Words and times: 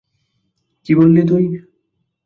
কি 0.85 0.91
বললি 0.95 1.21
তুই? 1.29 1.43